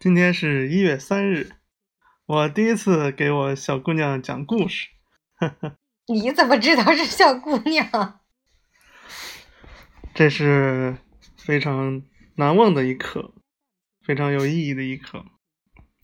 [0.00, 1.50] 今天是一月三日，
[2.24, 4.88] 我第一次给我小姑娘讲故事。
[6.08, 8.18] 你怎么知道是小姑娘？
[10.16, 10.96] 这是
[11.36, 12.02] 非常
[12.36, 13.34] 难忘的一刻，
[14.00, 15.26] 非常有意义的一刻。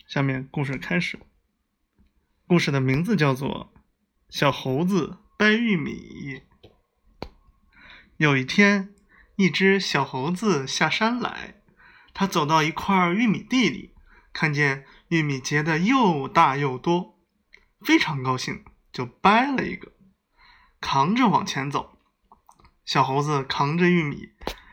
[0.06, 1.18] 下面故事开始。
[2.46, 3.72] 故事的名字叫做
[4.28, 5.92] 《小猴子掰玉米》。
[8.18, 8.94] 有一天，
[9.36, 11.62] 一只小猴子下山来，
[12.18, 13.94] 他走到一块玉米地里，
[14.32, 17.18] 看见玉米结的又大又多，
[17.84, 19.92] 非常高兴，就掰了一个，
[20.80, 21.98] 扛着往前走。
[22.86, 24.30] 小猴子扛着玉米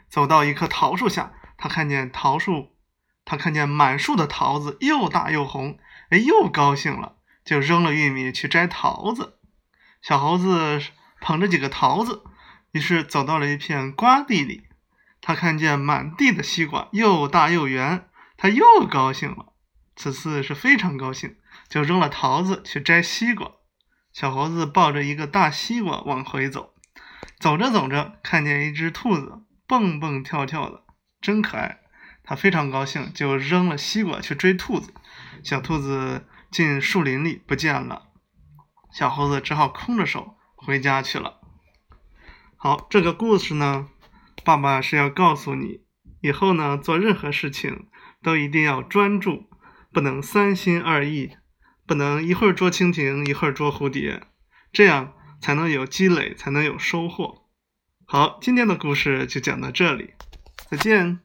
[0.09, 2.77] 走到一棵桃树下，他看见桃树，
[3.25, 5.77] 他看见满树的桃子又大又红，
[6.11, 7.17] 哎，又高兴了。
[7.43, 9.37] 就扔了玉米去摘桃子，
[10.01, 10.81] 小猴子
[11.19, 12.23] 捧着几个桃子，
[12.71, 14.63] 于是走到了一片瓜地里。
[15.23, 18.07] 他看见满地的西瓜，又大又圆，
[18.37, 19.53] 他又高兴了。
[19.95, 23.53] 此次是非常高兴，就扔了桃子去摘西瓜。
[24.11, 26.75] 小猴子抱着一个大西瓜往回走，
[27.39, 30.83] 走着走着，看见一只兔子蹦蹦跳跳的，
[31.19, 31.79] 真可爱。
[32.23, 34.93] 他非常高兴，就扔了西瓜去追兔子。
[35.43, 36.27] 小兔子。
[36.53, 38.09] 进树林里不见了，
[38.91, 41.39] 小猴子只好空着手回家去了。
[42.55, 43.87] 好，这个故事呢，
[44.43, 45.81] 爸爸是要告诉你，
[46.21, 47.87] 以后呢做任何事情
[48.21, 49.49] 都一定要专注，
[49.91, 51.37] 不能三心二意，
[51.87, 54.23] 不能一会儿捉蜻蜓一会儿捉蝴蝶，
[54.71, 57.47] 这样才能有积累，才能有收获。
[58.05, 60.13] 好，今天的故事就讲到这里，
[60.69, 61.19] 再见。